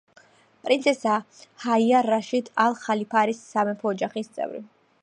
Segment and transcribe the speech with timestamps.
[0.63, 1.17] პრინცესა
[1.65, 4.69] ჰაია რაშიდ ალ-ხალიფა არის სამეფო ოჯახის წევრი.